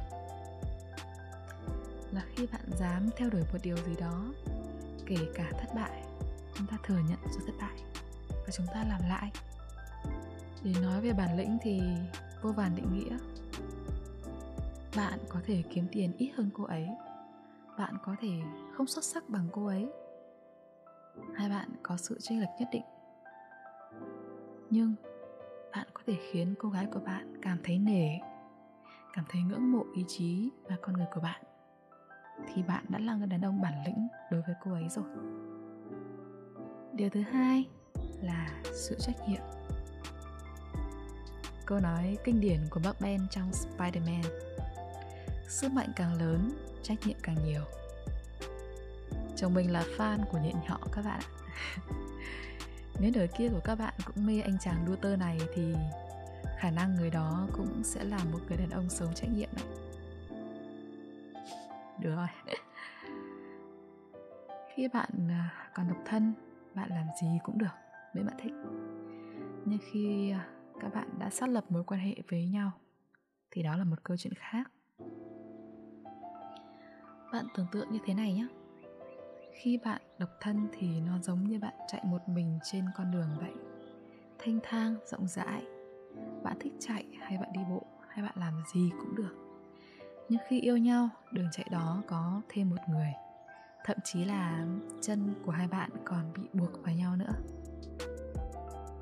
Là 2.12 2.24
khi 2.36 2.46
bạn 2.46 2.70
dám 2.78 3.10
theo 3.16 3.30
đuổi 3.30 3.42
một 3.52 3.58
điều 3.62 3.76
gì 3.76 3.96
đó, 4.00 4.24
kể 5.06 5.16
cả 5.34 5.50
thất 5.50 5.74
bại, 5.74 6.02
chúng 6.54 6.66
ta 6.66 6.76
thừa 6.86 6.98
nhận 7.08 7.18
sự 7.32 7.40
thất 7.46 7.54
bại 7.60 7.76
và 8.30 8.50
chúng 8.52 8.66
ta 8.66 8.84
làm 8.88 9.00
lại. 9.08 9.30
Để 10.62 10.72
nói 10.82 11.00
về 11.00 11.12
bản 11.12 11.36
lĩnh 11.36 11.58
thì 11.62 11.80
vô 12.42 12.52
vàn 12.52 12.76
định 12.76 12.98
nghĩa. 12.98 13.18
Bạn 14.96 15.18
có 15.28 15.40
thể 15.46 15.62
kiếm 15.70 15.86
tiền 15.92 16.12
ít 16.18 16.32
hơn 16.36 16.50
cô 16.54 16.64
ấy 16.64 16.88
bạn 17.78 17.94
có 18.04 18.16
thể 18.20 18.40
không 18.74 18.86
xuất 18.86 19.04
sắc 19.04 19.28
bằng 19.28 19.48
cô 19.52 19.66
ấy. 19.66 19.88
Hai 21.34 21.48
bạn 21.48 21.70
có 21.82 21.96
sự 21.96 22.18
chênh 22.20 22.40
lệch 22.40 22.50
nhất 22.58 22.68
định. 22.72 22.84
Nhưng 24.70 24.94
bạn 25.72 25.86
có 25.94 26.02
thể 26.06 26.16
khiến 26.32 26.54
cô 26.58 26.68
gái 26.68 26.86
của 26.92 27.00
bạn 27.00 27.40
cảm 27.42 27.58
thấy 27.64 27.78
nể, 27.78 28.18
cảm 29.12 29.24
thấy 29.28 29.42
ngưỡng 29.42 29.72
mộ 29.72 29.84
ý 29.94 30.04
chí 30.08 30.50
và 30.68 30.76
con 30.82 30.96
người 30.96 31.06
của 31.14 31.20
bạn, 31.20 31.42
thì 32.54 32.62
bạn 32.62 32.84
đã 32.88 32.98
là 32.98 33.14
người 33.14 33.26
đàn 33.26 33.40
ông 33.40 33.60
bản 33.60 33.82
lĩnh 33.86 34.08
đối 34.30 34.42
với 34.42 34.54
cô 34.64 34.72
ấy 34.72 34.88
rồi. 34.88 35.04
Điều 36.92 37.10
thứ 37.10 37.20
hai 37.20 37.68
là 38.22 38.62
sự 38.72 38.96
trách 38.98 39.16
nhiệm. 39.28 39.42
Câu 41.66 41.80
nói 41.80 42.18
kinh 42.24 42.40
điển 42.40 42.60
của 42.70 42.80
bác 42.84 43.00
Ben 43.00 43.20
trong 43.30 43.50
Spider-Man, 43.50 44.24
sức 45.48 45.72
mạnh 45.72 45.88
càng 45.96 46.14
lớn 46.14 46.50
trách 46.82 46.98
nhiệm 47.06 47.16
càng 47.22 47.44
nhiều. 47.44 47.62
Chồng 49.36 49.54
mình 49.54 49.72
là 49.72 49.84
fan 49.98 50.18
của 50.32 50.38
nhện 50.38 50.56
nhỏ 50.68 50.78
các 50.92 51.04
bạn 51.04 51.20
ạ. 51.20 51.30
Nếu 53.00 53.10
đời 53.14 53.28
kia 53.38 53.48
của 53.48 53.60
các 53.64 53.74
bạn 53.74 53.94
cũng 54.04 54.26
mê 54.26 54.40
anh 54.40 54.58
chàng 54.60 54.84
đua 54.86 54.96
tơ 54.96 55.16
này 55.16 55.40
thì 55.54 55.74
khả 56.58 56.70
năng 56.70 56.94
người 56.94 57.10
đó 57.10 57.48
cũng 57.52 57.84
sẽ 57.84 58.04
là 58.04 58.18
một 58.32 58.38
người 58.48 58.56
đàn 58.56 58.70
ông 58.70 58.90
sống 58.90 59.14
trách 59.14 59.30
nhiệm 59.30 59.48
đấy 59.56 59.66
được 62.00 62.14
rồi. 62.16 62.28
Khi 64.74 64.88
bạn 64.88 65.10
à, 65.28 65.70
còn 65.74 65.88
độc 65.88 65.98
thân, 66.04 66.32
bạn 66.74 66.90
làm 66.90 67.06
gì 67.20 67.38
cũng 67.44 67.58
được 67.58 67.74
nếu 68.14 68.24
bạn 68.24 68.36
thích. 68.38 68.52
Nhưng 69.64 69.78
khi 69.92 70.30
à, 70.30 70.48
các 70.80 70.94
bạn 70.94 71.08
đã 71.18 71.30
xác 71.30 71.48
lập 71.48 71.64
mối 71.68 71.84
quan 71.84 72.00
hệ 72.00 72.14
với 72.30 72.46
nhau 72.46 72.72
thì 73.50 73.62
đó 73.62 73.76
là 73.76 73.84
một 73.84 74.04
câu 74.04 74.16
chuyện 74.16 74.32
khác 74.36 74.70
bạn 77.32 77.46
tưởng 77.54 77.66
tượng 77.72 77.92
như 77.92 77.98
thế 78.04 78.14
này 78.14 78.32
nhé 78.34 78.46
khi 79.62 79.78
bạn 79.84 80.00
độc 80.18 80.30
thân 80.40 80.68
thì 80.72 81.00
nó 81.00 81.18
giống 81.18 81.44
như 81.44 81.58
bạn 81.58 81.74
chạy 81.88 82.00
một 82.04 82.28
mình 82.28 82.58
trên 82.64 82.84
con 82.96 83.10
đường 83.10 83.28
vậy. 83.40 83.52
Thanh 84.38 84.58
thang, 84.62 84.96
rộng 85.06 85.28
rãi. 85.28 85.62
Bạn 86.42 86.56
thích 86.60 86.72
chạy 86.80 87.04
hay 87.20 87.38
bạn 87.38 87.52
đi 87.52 87.60
bộ 87.70 87.82
hay 88.08 88.22
bạn 88.24 88.34
làm 88.36 88.62
gì 88.74 88.90
cũng 89.00 89.14
được. 89.14 89.34
Nhưng 90.28 90.40
khi 90.48 90.60
yêu 90.60 90.76
nhau, 90.76 91.08
đường 91.32 91.48
chạy 91.52 91.66
đó 91.70 92.02
có 92.06 92.42
thêm 92.48 92.70
một 92.70 92.76
người. 92.88 93.12
Thậm 93.84 93.96
chí 94.04 94.24
là 94.24 94.66
chân 95.00 95.34
của 95.46 95.52
hai 95.52 95.68
bạn 95.68 95.90
còn 96.04 96.32
bị 96.32 96.48
buộc 96.52 96.84
vào 96.84 96.94
nhau 96.94 97.16
nữa. 97.16 97.32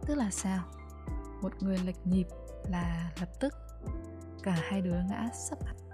Tức 0.06 0.14
là 0.14 0.30
sao? 0.30 0.64
Một 1.42 1.62
người 1.62 1.78
lệch 1.78 2.06
nhịp 2.06 2.26
là 2.70 3.10
lập 3.20 3.28
tức 3.40 3.54
cả 4.42 4.56
hai 4.62 4.80
đứa 4.80 4.96
ngã 5.08 5.28
sấp 5.32 5.58
mặt. 5.64 5.87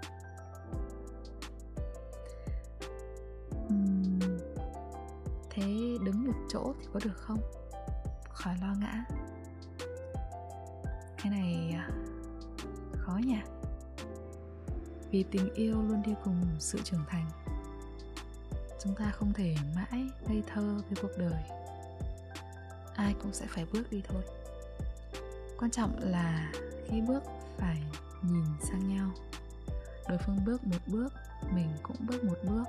Chỗ 6.55 6.73
thì 6.79 6.87
có 6.93 6.99
được 7.03 7.17
không? 7.17 7.39
Khỏi 8.29 8.55
lo 8.61 8.73
ngã. 8.79 9.03
Cái 11.17 11.29
này 11.29 11.71
à, 11.73 11.89
khó 12.97 13.17
nhỉ? 13.25 13.39
Vì 15.11 15.23
tình 15.23 15.53
yêu 15.53 15.81
luôn 15.81 16.01
đi 16.05 16.13
cùng 16.23 16.41
sự 16.59 16.79
trưởng 16.83 17.03
thành. 17.07 17.29
Chúng 18.83 18.95
ta 18.95 19.11
không 19.11 19.33
thể 19.33 19.55
mãi 19.75 20.09
ngây 20.27 20.43
thơ 20.47 20.81
với 20.89 20.97
cuộc 21.01 21.17
đời. 21.17 21.43
Ai 22.95 23.15
cũng 23.21 23.33
sẽ 23.33 23.45
phải 23.49 23.65
bước 23.73 23.91
đi 23.91 24.03
thôi. 24.07 24.21
Quan 25.59 25.71
trọng 25.71 25.99
là 25.99 26.51
khi 26.87 27.01
bước 27.01 27.23
phải 27.57 27.83
nhìn 28.21 28.45
sang 28.63 28.95
nhau. 28.95 29.11
Đối 30.09 30.17
phương 30.17 30.45
bước 30.45 30.63
một 30.63 30.87
bước, 30.87 31.13
mình 31.51 31.69
cũng 31.83 31.97
bước 31.99 32.23
một 32.23 32.37
bước. 32.43 32.63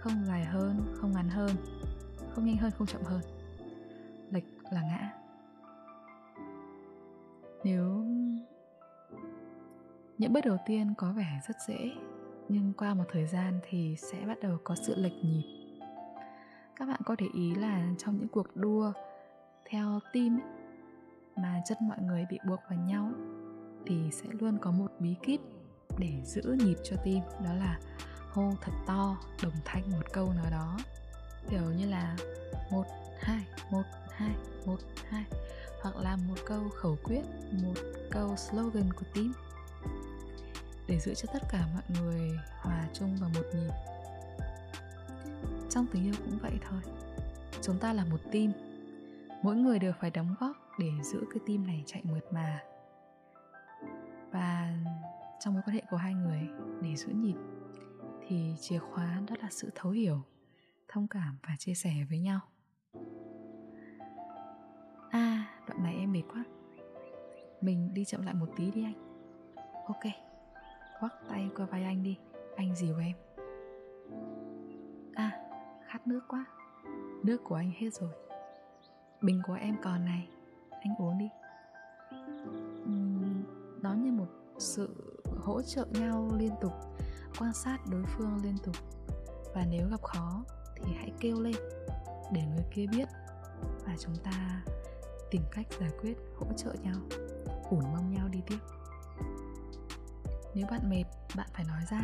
Không 0.00 0.24
dài 0.26 0.44
hơn, 0.44 0.96
không 1.00 1.12
ngắn 1.12 1.28
hơn 1.28 1.56
không 2.34 2.44
nhanh 2.44 2.56
hơn 2.56 2.70
không 2.78 2.86
chậm 2.86 3.02
hơn. 3.02 3.20
Lệch 4.30 4.44
là 4.70 4.82
ngã. 4.82 5.12
Nếu 7.64 8.04
những 10.18 10.32
bước 10.32 10.44
đầu 10.44 10.56
tiên 10.66 10.94
có 10.98 11.12
vẻ 11.12 11.40
rất 11.48 11.56
dễ 11.68 11.90
nhưng 12.48 12.72
qua 12.72 12.94
một 12.94 13.04
thời 13.12 13.26
gian 13.26 13.60
thì 13.70 13.96
sẽ 13.98 14.18
bắt 14.26 14.38
đầu 14.42 14.58
có 14.64 14.74
sự 14.74 14.94
lệch 14.96 15.24
nhịp. 15.24 15.42
Các 16.76 16.88
bạn 16.88 17.00
có 17.04 17.16
để 17.18 17.26
ý 17.34 17.54
là 17.54 17.88
trong 17.98 18.18
những 18.18 18.28
cuộc 18.28 18.56
đua 18.56 18.92
theo 19.70 20.00
team 20.12 20.40
ấy, 20.40 20.50
mà 21.36 21.62
chân 21.64 21.78
mọi 21.80 21.98
người 22.02 22.26
bị 22.30 22.38
buộc 22.48 22.60
vào 22.70 22.78
nhau 22.78 23.10
thì 23.86 24.10
sẽ 24.12 24.26
luôn 24.40 24.58
có 24.60 24.70
một 24.70 24.92
bí 24.98 25.14
kíp 25.22 25.40
để 25.98 26.20
giữ 26.24 26.56
nhịp 26.64 26.76
cho 26.84 26.96
tim 27.04 27.20
đó 27.44 27.54
là 27.54 27.78
hô 28.32 28.50
thật 28.60 28.72
to 28.86 29.16
đồng 29.42 29.52
thanh 29.64 29.90
một 29.90 30.12
câu 30.12 30.32
nào 30.32 30.50
đó. 30.50 30.78
Kiểu 31.50 31.72
như 31.78 31.81
khẩu 36.82 36.96
quyết, 37.04 37.22
một 37.62 37.74
câu 38.10 38.36
slogan 38.36 38.92
của 38.92 39.06
team. 39.14 39.32
Để 40.88 40.98
giữ 40.98 41.14
cho 41.14 41.28
tất 41.32 41.42
cả 41.50 41.66
mọi 41.74 41.82
người 42.00 42.30
hòa 42.60 42.88
chung 42.92 43.16
vào 43.16 43.30
một 43.34 43.44
nhịp. 43.54 43.70
Trong 45.70 45.86
tình 45.92 46.04
yêu 46.04 46.14
cũng 46.24 46.38
vậy 46.38 46.52
thôi. 46.68 46.80
Chúng 47.62 47.78
ta 47.78 47.92
là 47.92 48.04
một 48.04 48.20
team. 48.32 48.52
Mỗi 49.42 49.56
người 49.56 49.78
đều 49.78 49.92
phải 50.00 50.10
đóng 50.10 50.34
góp 50.40 50.56
để 50.78 50.90
giữ 51.02 51.24
cái 51.30 51.40
team 51.46 51.66
này 51.66 51.82
chạy 51.86 52.02
mượt 52.04 52.32
mà. 52.32 52.60
Và 54.30 54.76
trong 55.40 55.54
mối 55.54 55.62
quan 55.66 55.74
hệ 55.74 55.82
của 55.90 55.96
hai 55.96 56.14
người, 56.14 56.40
để 56.82 56.96
giữ 56.96 57.08
nhịp, 57.12 57.36
thì 58.28 58.54
chìa 58.60 58.78
khóa 58.78 59.22
đó 59.28 59.36
là 59.42 59.48
sự 59.50 59.70
thấu 59.74 59.92
hiểu, 59.92 60.22
thông 60.88 61.08
cảm 61.08 61.38
và 61.42 61.56
chia 61.58 61.74
sẻ 61.74 61.94
với 62.08 62.18
nhau. 62.18 62.40
À 65.10 65.46
đoạn 65.68 65.82
này 65.82 65.94
em 65.94 66.12
mệt 66.12 66.22
quá 66.32 66.44
mình 67.62 67.94
đi 67.94 68.04
chậm 68.04 68.22
lại 68.22 68.34
một 68.34 68.48
tí 68.56 68.70
đi 68.70 68.84
anh. 68.84 68.94
Ok 69.86 70.12
quắc 71.02 71.12
tay 71.28 71.50
qua 71.56 71.66
vai 71.66 71.84
anh 71.84 72.02
đi. 72.02 72.18
Anh 72.56 72.74
dìu 72.74 72.98
em. 72.98 73.16
À 75.14 75.40
khát 75.86 76.06
nước 76.06 76.20
quá. 76.28 76.44
Nước 77.22 77.38
của 77.44 77.54
anh 77.54 77.72
hết 77.76 77.94
rồi. 77.94 78.10
Bình 79.20 79.42
của 79.46 79.54
em 79.54 79.76
còn 79.82 80.04
này. 80.04 80.28
Anh 80.70 80.94
uống 80.98 81.18
đi. 81.18 81.28
Uhm, 82.82 83.44
nó 83.82 83.94
như 83.94 84.12
một 84.12 84.28
sự 84.58 84.88
hỗ 85.40 85.62
trợ 85.62 85.86
nhau 85.90 86.30
liên 86.38 86.52
tục 86.60 86.72
quan 87.38 87.52
sát 87.52 87.78
đối 87.90 88.02
phương 88.04 88.40
liên 88.42 88.56
tục. 88.64 88.76
Và 89.54 89.66
nếu 89.70 89.88
gặp 89.90 90.02
khó 90.02 90.44
thì 90.76 90.92
hãy 90.94 91.12
kêu 91.20 91.40
lên 91.40 91.56
để 92.32 92.42
người 92.54 92.64
kia 92.70 92.86
biết. 92.92 93.08
Và 93.86 93.96
chúng 93.98 94.16
ta 94.24 94.64
tìm 95.30 95.42
cách 95.50 95.66
giải 95.80 95.90
quyết 96.00 96.16
hỗ 96.36 96.46
trợ 96.56 96.74
nhau 96.82 96.96
ủn 97.72 97.92
mong 97.92 98.14
nhau 98.14 98.28
đi 98.28 98.40
tiếp. 98.46 98.58
Nếu 100.54 100.66
bạn 100.70 100.90
mệt, 100.90 101.04
bạn 101.36 101.48
phải 101.52 101.64
nói 101.64 101.82
ra. 101.90 102.00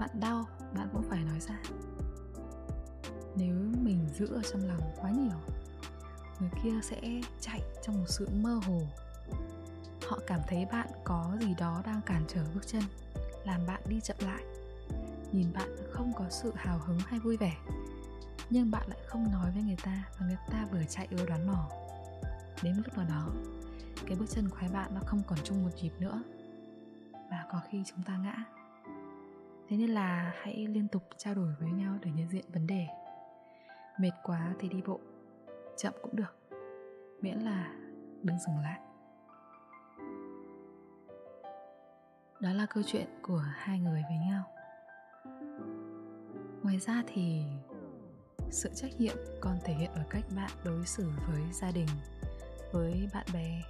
Bạn 0.00 0.10
đau, 0.20 0.44
bạn 0.74 0.88
cũng 0.92 1.02
phải 1.10 1.24
nói 1.24 1.40
ra. 1.40 1.58
Nếu 3.36 3.54
mình 3.82 4.08
giữ 4.14 4.26
ở 4.26 4.42
trong 4.52 4.68
lòng 4.68 4.80
quá 5.00 5.10
nhiều, 5.10 5.38
người 6.40 6.50
kia 6.62 6.80
sẽ 6.82 7.00
chạy 7.40 7.60
trong 7.82 7.98
một 7.98 8.06
sự 8.08 8.28
mơ 8.42 8.60
hồ. 8.66 8.80
Họ 10.08 10.18
cảm 10.26 10.40
thấy 10.48 10.66
bạn 10.72 10.88
có 11.04 11.36
gì 11.40 11.54
đó 11.58 11.82
đang 11.86 12.00
cản 12.06 12.24
trở 12.28 12.44
bước 12.54 12.66
chân, 12.66 12.82
làm 13.44 13.66
bạn 13.66 13.82
đi 13.88 14.00
chậm 14.00 14.16
lại. 14.20 14.44
Nhìn 15.32 15.52
bạn 15.52 15.76
không 15.90 16.12
có 16.16 16.24
sự 16.30 16.52
hào 16.56 16.78
hứng 16.78 16.98
hay 16.98 17.20
vui 17.20 17.36
vẻ, 17.36 17.56
nhưng 18.50 18.70
bạn 18.70 18.88
lại 18.88 18.98
không 19.06 19.32
nói 19.32 19.50
với 19.50 19.62
người 19.62 19.78
ta 19.84 20.04
và 20.18 20.26
người 20.26 20.38
ta 20.50 20.66
vừa 20.72 20.84
chạy 20.88 21.08
vừa 21.10 21.26
đoán 21.26 21.46
mò. 21.46 21.68
Đến 22.62 22.76
lúc 22.76 22.96
nào 22.96 23.06
đó 23.08 23.28
cái 24.06 24.16
bước 24.16 24.26
chân 24.28 24.48
của 24.48 24.56
hai 24.56 24.70
bạn 24.70 24.90
nó 24.94 25.00
không 25.06 25.22
còn 25.26 25.38
chung 25.44 25.62
một 25.64 25.70
nhịp 25.82 25.92
nữa 25.98 26.22
và 27.30 27.46
có 27.52 27.60
khi 27.68 27.82
chúng 27.86 28.02
ta 28.02 28.16
ngã. 28.16 28.44
Thế 29.68 29.76
nên 29.76 29.90
là 29.90 30.32
hãy 30.42 30.66
liên 30.66 30.88
tục 30.88 31.02
trao 31.16 31.34
đổi 31.34 31.54
với 31.60 31.70
nhau 31.70 31.98
để 32.02 32.10
nhận 32.10 32.28
diện 32.28 32.44
vấn 32.52 32.66
đề. 32.66 32.86
Mệt 33.98 34.12
quá 34.22 34.54
thì 34.58 34.68
đi 34.68 34.82
bộ, 34.86 35.00
chậm 35.76 35.92
cũng 36.02 36.16
được, 36.16 36.36
miễn 37.20 37.38
là 37.38 37.72
đừng 38.22 38.38
dừng 38.38 38.58
lại. 38.58 38.80
Đó 42.40 42.52
là 42.52 42.66
câu 42.66 42.82
chuyện 42.86 43.06
của 43.22 43.44
hai 43.54 43.78
người 43.78 44.02
với 44.08 44.18
nhau. 44.18 44.44
Ngoài 46.62 46.78
ra 46.78 47.02
thì 47.06 47.42
sự 48.50 48.70
trách 48.74 48.90
nhiệm 48.98 49.16
còn 49.40 49.58
thể 49.64 49.74
hiện 49.74 49.90
ở 49.94 50.02
cách 50.10 50.24
bạn 50.36 50.50
đối 50.64 50.86
xử 50.86 51.10
với 51.26 51.42
gia 51.52 51.70
đình, 51.70 51.88
với 52.72 53.08
bạn 53.14 53.26
bè 53.34 53.62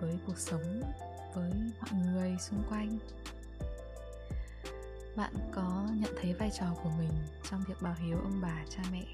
với 0.00 0.18
cuộc 0.26 0.38
sống, 0.38 0.82
với 1.34 1.52
mọi 1.80 2.00
người 2.04 2.36
xung 2.38 2.62
quanh. 2.68 2.98
Bạn 5.16 5.32
có 5.52 5.88
nhận 5.94 6.14
thấy 6.20 6.34
vai 6.34 6.50
trò 6.58 6.66
của 6.82 6.90
mình 6.98 7.12
trong 7.50 7.64
việc 7.68 7.82
bảo 7.82 7.94
hiếu 7.98 8.18
ông 8.18 8.40
bà, 8.42 8.64
cha 8.70 8.82
mẹ 8.92 9.04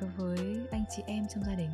đối 0.00 0.10
với 0.10 0.66
anh 0.70 0.84
chị 0.96 1.02
em 1.06 1.26
trong 1.28 1.44
gia 1.44 1.54
đình? 1.54 1.70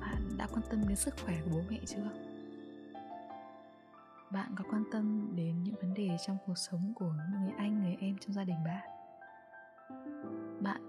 Bạn 0.00 0.36
đã 0.38 0.46
quan 0.46 0.62
tâm 0.70 0.88
đến 0.88 0.96
sức 0.96 1.14
khỏe 1.24 1.34
của 1.44 1.50
bố 1.52 1.60
mẹ 1.70 1.78
chưa? 1.86 2.10
Bạn 4.30 4.54
có 4.56 4.64
quan 4.70 4.84
tâm 4.92 5.36
đến 5.36 5.64
những 5.64 5.74
vấn 5.74 5.94
đề 5.94 6.16
trong 6.26 6.36
cuộc 6.46 6.58
sống 6.58 6.92
của 6.94 7.12
người 7.40 7.52
anh, 7.58 7.82
người 7.82 7.96
em 8.00 8.16
trong 8.20 8.32
gia 8.32 8.44
đình 8.44 8.64
bạn? 8.64 8.90
Bạn 10.60 10.80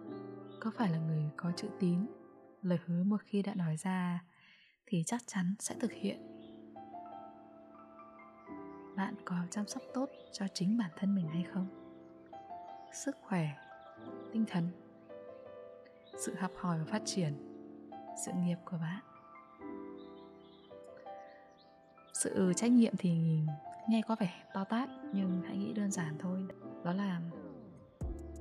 có 0.60 0.72
phải 0.77 0.89
là 0.89 0.98
người 0.98 1.24
có 1.38 1.51
chữ 1.55 1.67
tín 1.79 2.05
lời 2.65 2.79
hứa 2.86 3.03
một 3.03 3.22
khi 3.25 3.41
đã 3.41 3.55
nói 3.55 3.77
ra, 3.77 4.24
thì 4.86 5.03
chắc 5.05 5.22
chắn 5.27 5.55
sẽ 5.60 5.75
thực 5.79 5.91
hiện. 5.91 6.22
Bạn 8.95 9.15
có 9.25 9.36
chăm 9.51 9.67
sóc 9.67 9.84
tốt 9.93 10.10
cho 10.31 10.48
chính 10.53 10.77
bản 10.77 10.91
thân 10.98 11.15
mình 11.15 11.27
hay 11.27 11.43
không? 11.53 11.67
Sức 12.93 13.15
khỏe, 13.22 13.50
tinh 14.34 14.45
thần, 14.48 14.69
sự 16.17 16.36
học 16.36 16.51
hỏi 16.60 16.79
và 16.79 16.86
phát 16.86 17.01
triển, 17.05 17.34
sự 18.25 18.31
nghiệp 18.36 18.57
của 18.65 18.77
bạn. 18.77 19.03
Sự 22.13 22.53
trách 22.55 22.72
nhiệm 22.72 22.93
thì 22.98 23.39
nghe 23.89 24.01
có 24.07 24.15
vẻ 24.19 24.43
to 24.53 24.63
tát, 24.63 24.89
nhưng 25.13 25.41
hãy 25.41 25.57
nghĩ 25.57 25.74
đơn 25.74 25.91
giản 25.91 26.17
thôi. 26.19 26.48
Đó 26.84 26.93
là 26.93 27.22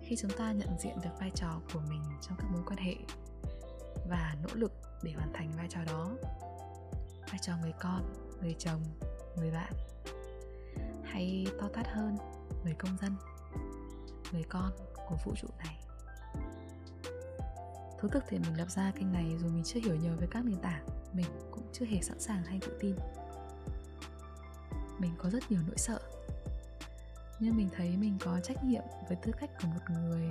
khi 0.03 0.17
chúng 0.17 0.31
ta 0.39 0.53
nhận 0.53 0.79
diện 0.79 0.97
được 1.05 1.11
vai 1.21 1.31
trò 1.31 1.61
của 1.73 1.81
mình 1.89 2.03
trong 2.21 2.39
các 2.39 2.47
mối 2.53 2.63
quan 2.67 2.79
hệ 2.79 2.95
và 4.09 4.37
nỗ 4.43 4.55
lực 4.55 4.73
để 5.03 5.13
hoàn 5.13 5.33
thành 5.33 5.53
vai 5.57 5.67
trò 5.71 5.85
đó. 5.85 6.11
Vai 7.31 7.39
trò 7.43 7.57
người 7.63 7.73
con, 7.81 8.15
người 8.43 8.55
chồng, 8.59 8.81
người 9.37 9.51
bạn. 9.51 9.73
Hay 11.05 11.47
to 11.61 11.69
tát 11.69 11.87
hơn 11.89 12.17
người 12.65 12.75
công 12.79 12.97
dân, 13.03 13.17
người 14.33 14.45
con 14.49 14.73
của 15.09 15.17
vũ 15.25 15.33
trụ 15.37 15.49
này. 15.59 15.79
Thú 18.01 18.09
thực 18.09 18.25
thì 18.29 18.39
mình 18.39 18.59
lập 18.59 18.71
ra 18.71 18.93
kênh 18.97 19.13
này 19.13 19.37
dù 19.41 19.49
mình 19.49 19.65
chưa 19.65 19.81
hiểu 19.81 19.95
nhiều 19.95 20.13
về 20.17 20.27
các 20.31 20.45
nền 20.45 20.61
tảng, 20.61 20.87
mình 21.13 21.27
cũng 21.51 21.65
chưa 21.73 21.87
hề 21.87 22.03
sẵn 22.03 22.21
sàng 22.21 22.45
hay 22.45 22.59
tự 22.61 22.79
tin. 22.81 22.97
Mình 24.99 25.15
có 25.19 25.31
rất 25.31 25.51
nhiều 25.51 25.61
nỗi 25.67 25.79
sợ, 25.79 25.99
nhưng 27.41 27.57
mình 27.57 27.69
thấy 27.77 27.97
mình 27.97 28.19
có 28.25 28.41
trách 28.41 28.65
nhiệm 28.65 28.83
với 29.09 29.17
tư 29.17 29.33
cách 29.41 29.51
của 29.63 29.69
một 29.69 29.91
người 29.91 30.31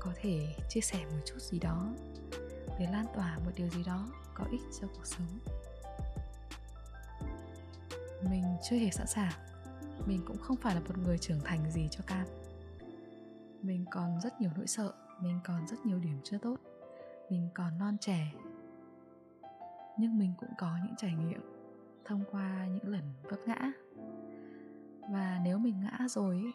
có 0.00 0.12
thể 0.22 0.54
chia 0.68 0.80
sẻ 0.80 1.04
một 1.04 1.20
chút 1.26 1.38
gì 1.38 1.58
đó 1.58 1.94
để 2.78 2.86
lan 2.92 3.06
tỏa 3.14 3.38
một 3.44 3.50
điều 3.56 3.68
gì 3.68 3.84
đó 3.86 4.08
có 4.34 4.44
ích 4.50 4.60
cho 4.80 4.88
cuộc 4.94 5.06
sống. 5.06 5.38
Mình 8.30 8.44
chưa 8.62 8.76
hề 8.76 8.90
sẵn 8.90 9.06
sàng. 9.06 9.32
Mình 10.06 10.22
cũng 10.26 10.38
không 10.38 10.56
phải 10.56 10.74
là 10.74 10.80
một 10.80 10.98
người 10.98 11.18
trưởng 11.18 11.40
thành 11.44 11.70
gì 11.70 11.88
cho 11.90 12.04
cam. 12.06 12.26
Mình 13.62 13.84
còn 13.90 14.20
rất 14.20 14.40
nhiều 14.40 14.50
nỗi 14.56 14.66
sợ, 14.66 14.92
mình 15.20 15.40
còn 15.44 15.66
rất 15.66 15.86
nhiều 15.86 15.98
điểm 15.98 16.20
chưa 16.24 16.38
tốt. 16.38 16.56
Mình 17.30 17.48
còn 17.54 17.78
non 17.78 17.96
trẻ. 18.00 18.32
Nhưng 19.98 20.18
mình 20.18 20.32
cũng 20.38 20.50
có 20.58 20.78
những 20.84 20.94
trải 20.96 21.14
nghiệm 21.14 21.40
thông 22.04 22.24
qua 22.30 22.66
những 22.66 22.88
lần 22.88 23.02
vấp 23.22 23.38
ngã. 23.46 23.72
Và 25.10 25.40
nếu 25.44 25.58
mình 25.58 25.80
ngã 25.80 25.98
rồi 26.08 26.52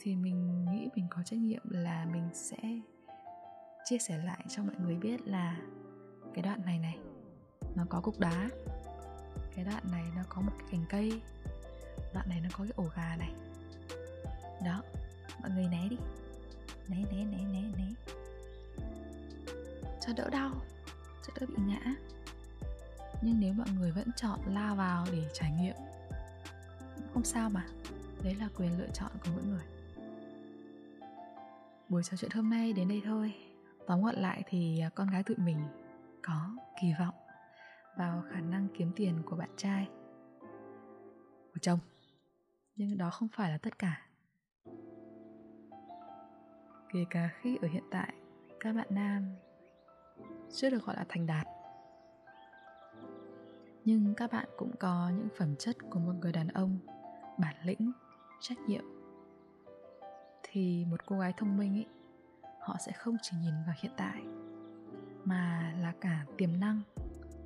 thì 0.00 0.16
mình 0.16 0.64
nghĩ 0.70 0.88
mình 0.96 1.06
có 1.10 1.22
trách 1.22 1.38
nhiệm 1.38 1.62
là 1.70 2.06
mình 2.12 2.28
sẽ 2.32 2.58
chia 3.88 3.98
sẻ 3.98 4.18
lại 4.18 4.44
cho 4.48 4.62
mọi 4.62 4.74
người 4.78 4.96
biết 4.96 5.28
là 5.28 5.56
cái 6.34 6.42
đoạn 6.42 6.64
này 6.64 6.78
này, 6.78 6.98
nó 7.74 7.84
có 7.88 8.00
cục 8.00 8.18
đá. 8.18 8.48
Cái 9.54 9.64
đoạn 9.64 9.82
này 9.92 10.04
nó 10.16 10.22
có 10.28 10.40
một 10.40 10.52
cái 10.58 10.68
cành 10.70 10.84
cây. 10.88 11.22
Đoạn 12.14 12.28
này 12.28 12.40
nó 12.40 12.48
có 12.52 12.64
cái 12.64 12.72
ổ 12.76 12.84
gà 12.96 13.16
này. 13.18 13.32
Đó, 14.64 14.82
mọi 15.40 15.50
người 15.50 15.68
né 15.68 15.88
đi. 15.90 15.96
Né 16.88 16.96
né 17.12 17.24
né 17.24 17.38
né 17.52 17.62
né. 17.76 18.14
Cho 20.00 20.12
đỡ 20.16 20.30
đau, 20.30 20.50
cho 21.26 21.32
đỡ 21.40 21.46
bị 21.46 21.62
ngã. 21.66 21.94
Nhưng 23.22 23.40
nếu 23.40 23.52
mọi 23.52 23.68
người 23.78 23.90
vẫn 23.90 24.12
chọn 24.16 24.40
lao 24.46 24.76
vào 24.76 25.06
để 25.12 25.28
trải 25.32 25.50
nghiệm 25.50 25.76
không 27.14 27.24
sao 27.24 27.50
mà. 27.50 27.66
Đấy 28.22 28.34
là 28.34 28.48
quyền 28.56 28.78
lựa 28.78 28.88
chọn 28.94 29.10
của 29.24 29.30
mỗi 29.34 29.42
người. 29.44 29.64
Buổi 31.88 32.02
trò 32.02 32.16
chuyện 32.16 32.30
hôm 32.30 32.50
nay 32.50 32.72
đến 32.72 32.88
đây 32.88 33.02
thôi 33.04 33.34
tóm 33.88 34.02
gọn 34.02 34.14
lại 34.14 34.42
thì 34.46 34.80
à, 34.80 34.90
con 34.94 35.10
gái 35.10 35.22
tụi 35.22 35.36
mình 35.36 35.58
có 36.22 36.50
kỳ 36.80 36.92
vọng 36.98 37.14
vào 37.96 38.22
khả 38.30 38.40
năng 38.40 38.68
kiếm 38.78 38.92
tiền 38.96 39.22
của 39.26 39.36
bạn 39.36 39.50
trai, 39.56 39.88
của 41.52 41.58
chồng. 41.62 41.78
Nhưng 42.76 42.98
đó 42.98 43.10
không 43.10 43.28
phải 43.28 43.50
là 43.50 43.58
tất 43.58 43.78
cả. 43.78 44.06
Kể 46.92 47.04
cả 47.10 47.30
khi 47.40 47.58
ở 47.62 47.68
hiện 47.68 47.84
tại, 47.90 48.14
các 48.60 48.72
bạn 48.72 48.86
nam 48.90 49.34
chưa 50.50 50.70
được 50.70 50.84
gọi 50.84 50.96
là 50.96 51.04
thành 51.08 51.26
đạt. 51.26 51.46
Nhưng 53.84 54.14
các 54.14 54.32
bạn 54.32 54.48
cũng 54.56 54.76
có 54.80 55.10
những 55.16 55.28
phẩm 55.38 55.56
chất 55.56 55.76
của 55.90 55.98
một 55.98 56.14
người 56.20 56.32
đàn 56.32 56.48
ông 56.48 56.78
bản 57.38 57.56
lĩnh, 57.64 57.92
trách 58.40 58.58
nhiệm. 58.58 58.84
Thì 60.42 60.84
một 60.90 61.06
cô 61.06 61.18
gái 61.18 61.32
thông 61.36 61.56
minh 61.56 61.74
ấy 61.74 61.86
họ 62.68 62.76
sẽ 62.86 62.92
không 62.92 63.16
chỉ 63.22 63.36
nhìn 63.36 63.54
vào 63.66 63.74
hiện 63.78 63.92
tại, 63.96 64.22
mà 65.24 65.72
là 65.80 65.92
cả 66.00 66.24
tiềm 66.36 66.60
năng 66.60 66.82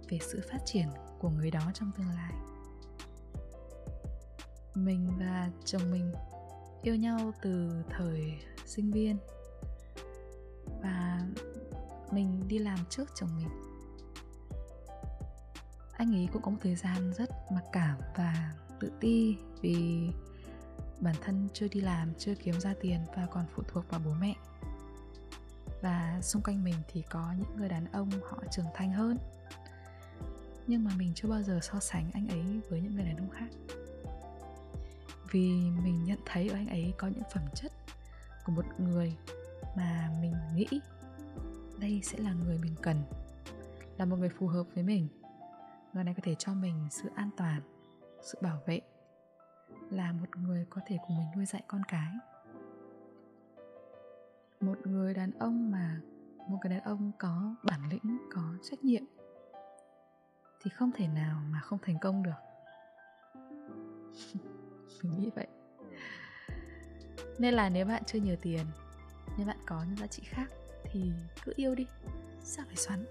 về 0.08 0.18
sự 0.20 0.40
phát 0.50 0.58
triển 0.64 0.88
của 1.18 1.28
người 1.28 1.50
đó 1.50 1.60
trong 1.74 1.90
tương 1.96 2.08
lai. 2.08 2.32
Mình 4.74 5.08
và 5.18 5.50
chồng 5.64 5.90
mình 5.90 6.12
yêu 6.82 6.96
nhau 6.96 7.32
từ 7.42 7.82
thời 7.90 8.42
sinh 8.66 8.90
viên 8.90 9.16
và 10.82 11.20
mình 12.10 12.48
đi 12.48 12.58
làm 12.58 12.78
trước 12.90 13.10
chồng 13.14 13.30
mình. 13.36 13.48
Anh 15.92 16.14
ấy 16.14 16.28
cũng 16.32 16.42
có 16.42 16.50
một 16.50 16.58
thời 16.62 16.74
gian 16.76 17.12
rất 17.12 17.30
mặc 17.52 17.64
cảm 17.72 17.98
và 18.16 18.52
tự 18.80 18.92
ti 19.00 19.36
vì 19.60 20.08
bản 21.00 21.14
thân 21.20 21.48
chưa 21.52 21.68
đi 21.68 21.80
làm, 21.80 22.14
chưa 22.18 22.34
kiếm 22.34 22.60
ra 22.60 22.74
tiền 22.80 23.00
và 23.16 23.26
còn 23.30 23.46
phụ 23.54 23.62
thuộc 23.68 23.90
vào 23.90 24.00
bố 24.04 24.10
mẹ 24.20 24.34
và 25.82 26.18
xung 26.22 26.42
quanh 26.42 26.64
mình 26.64 26.74
thì 26.88 27.02
có 27.10 27.34
những 27.38 27.56
người 27.56 27.68
đàn 27.68 27.92
ông 27.92 28.10
họ 28.30 28.38
trưởng 28.50 28.66
thành 28.74 28.92
hơn. 28.92 29.18
Nhưng 30.66 30.84
mà 30.84 30.90
mình 30.96 31.12
chưa 31.14 31.28
bao 31.28 31.42
giờ 31.42 31.58
so 31.62 31.80
sánh 31.80 32.10
anh 32.14 32.28
ấy 32.28 32.60
với 32.68 32.80
những 32.80 32.94
người 32.94 33.04
đàn 33.04 33.16
ông 33.16 33.30
khác. 33.30 33.48
Vì 35.30 35.70
mình 35.82 36.04
nhận 36.04 36.18
thấy 36.26 36.48
ở 36.48 36.54
anh 36.54 36.68
ấy 36.68 36.94
có 36.98 37.08
những 37.08 37.22
phẩm 37.34 37.44
chất 37.54 37.72
của 38.44 38.52
một 38.52 38.64
người 38.78 39.16
mà 39.76 40.10
mình 40.20 40.34
nghĩ 40.54 40.80
đây 41.78 42.00
sẽ 42.04 42.18
là 42.18 42.32
người 42.32 42.58
mình 42.58 42.74
cần, 42.82 43.02
là 43.98 44.04
một 44.04 44.16
người 44.16 44.28
phù 44.28 44.46
hợp 44.46 44.66
với 44.74 44.84
mình. 44.84 45.08
Người 45.92 46.04
này 46.04 46.14
có 46.14 46.20
thể 46.24 46.34
cho 46.38 46.54
mình 46.54 46.88
sự 46.90 47.10
an 47.14 47.30
toàn, 47.36 47.60
sự 48.22 48.38
bảo 48.42 48.58
vệ, 48.66 48.80
là 49.90 50.12
một 50.12 50.36
người 50.36 50.66
có 50.70 50.80
thể 50.86 50.98
cùng 51.06 51.18
mình 51.18 51.26
nuôi 51.36 51.46
dạy 51.46 51.62
con 51.66 51.82
cái 51.88 52.12
một 54.72 54.86
người 54.86 55.14
đàn 55.14 55.30
ông 55.38 55.70
mà 55.70 56.00
một 56.48 56.58
người 56.62 56.70
đàn 56.70 56.80
ông 56.80 57.12
có 57.18 57.54
bản 57.62 57.80
lĩnh, 57.90 58.18
có 58.34 58.42
trách 58.70 58.84
nhiệm 58.84 59.02
thì 60.62 60.70
không 60.70 60.92
thể 60.92 61.08
nào 61.08 61.42
mà 61.50 61.60
không 61.60 61.78
thành 61.82 61.98
công 62.00 62.22
được. 62.22 62.40
Mình 65.02 65.18
nghĩ 65.18 65.30
vậy. 65.34 65.46
Nên 67.38 67.54
là 67.54 67.68
nếu 67.68 67.86
bạn 67.86 68.02
chưa 68.06 68.18
nhiều 68.18 68.36
tiền 68.42 68.66
nhưng 69.36 69.46
bạn 69.46 69.58
có 69.66 69.84
những 69.88 69.96
giá 69.96 70.06
trị 70.06 70.22
khác 70.26 70.50
thì 70.84 71.12
cứ 71.44 71.52
yêu 71.56 71.74
đi 71.74 71.86
sao 72.42 72.64
phải 72.66 72.76
xoắn. 72.76 73.04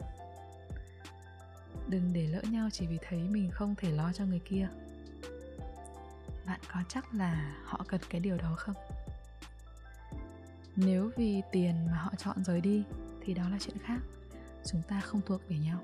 Đừng 1.87 2.13
để 2.13 2.27
lỡ 2.27 2.41
nhau 2.51 2.69
chỉ 2.71 2.87
vì 2.87 2.97
thấy 3.01 3.19
mình 3.29 3.51
không 3.51 3.75
thể 3.75 3.91
lo 3.91 4.13
cho 4.13 4.25
người 4.25 4.41
kia. 4.45 4.67
Bạn 6.45 6.59
có 6.73 6.79
chắc 6.89 7.13
là 7.13 7.55
họ 7.63 7.85
cần 7.87 8.01
cái 8.09 8.21
điều 8.21 8.37
đó 8.37 8.55
không? 8.57 8.75
Nếu 10.85 11.11
vì 11.15 11.41
tiền 11.51 11.75
mà 11.91 11.97
họ 11.97 12.11
chọn 12.17 12.43
rời 12.43 12.61
đi, 12.61 12.83
thì 13.21 13.33
đó 13.33 13.49
là 13.49 13.57
chuyện 13.59 13.77
khác. 13.77 13.99
Chúng 14.65 14.81
ta 14.87 14.99
không 14.99 15.21
thuộc 15.25 15.41
về 15.49 15.57
nhau. 15.57 15.79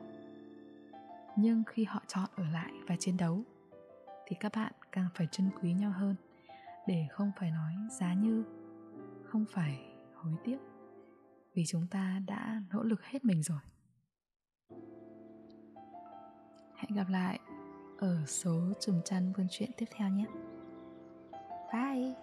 Nhưng 1.36 1.64
khi 1.64 1.84
họ 1.84 2.04
chọn 2.08 2.30
ở 2.36 2.44
lại 2.44 2.72
và 2.88 2.96
chiến 3.00 3.18
đấu, 3.18 3.44
thì 4.28 4.36
các 4.40 4.52
bạn 4.56 4.72
càng 4.92 5.08
phải 5.16 5.28
trân 5.32 5.50
quý 5.62 5.74
nhau 5.74 5.92
hơn, 5.92 6.16
để 6.88 7.08
không 7.12 7.32
phải 7.40 7.52
nói 7.52 7.74
giá 8.00 8.14
như, 8.14 8.44
không 9.24 9.46
phải 9.52 9.80
hối 10.16 10.34
tiếc, 10.44 10.58
vì 11.54 11.66
chúng 11.66 11.88
ta 11.88 12.22
đã 12.28 12.62
nỗ 12.74 12.84
lực 12.84 13.04
hết 13.04 13.26
mình 13.26 13.44
rồi. 13.44 13.60
Hẹn 16.76 16.96
gặp 16.96 17.10
lại 17.10 17.40
ở 17.98 18.26
số 18.26 18.74
trùm 18.80 19.02
chăn 19.06 19.34
buôn 19.38 19.48
chuyện 19.50 19.70
tiếp 19.78 19.86
theo 19.96 20.10
nhé. 20.10 20.26
Bye! 21.74 22.14